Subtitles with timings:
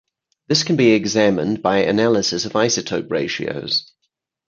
[0.47, 3.91] This can be examined by analysis of isotope ratios.